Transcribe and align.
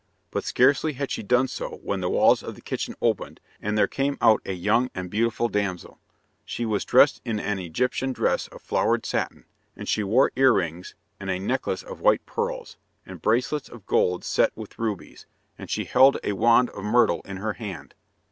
But 0.31 0.43
scarcely 0.45 0.93
had 0.93 1.11
she 1.11 1.21
done 1.21 1.47
so 1.47 1.75
when 1.83 2.01
the 2.01 2.09
walls 2.09 2.41
of 2.41 2.55
the 2.55 2.61
kitchen 2.61 2.95
opened, 3.03 3.39
and 3.61 3.77
there 3.77 3.85
came 3.85 4.17
out 4.19 4.41
a 4.47 4.53
young 4.53 4.89
and 4.95 5.11
beautiful 5.11 5.47
damsel. 5.47 5.99
She 6.43 6.65
was 6.65 6.83
dressed 6.83 7.21
in 7.23 7.39
an 7.39 7.59
Egyptian 7.59 8.11
dress 8.11 8.47
of 8.47 8.63
flowered 8.63 9.05
satin, 9.05 9.45
and 9.75 9.87
she 9.87 10.01
wore 10.03 10.31
earrings, 10.35 10.95
and 11.19 11.29
a 11.29 11.37
necklace 11.37 11.83
of 11.83 12.01
white 12.01 12.25
pearls, 12.25 12.77
and 13.05 13.21
bracelets 13.21 13.69
of 13.69 13.85
gold 13.85 14.23
set 14.25 14.51
with 14.57 14.79
rubies, 14.79 15.27
and 15.55 15.69
she 15.69 15.83
held 15.85 16.17
a 16.23 16.33
wand 16.33 16.71
of 16.71 16.83
myrtle 16.83 17.21
in 17.25 17.37
her 17.37 17.53
hand. 17.53 17.93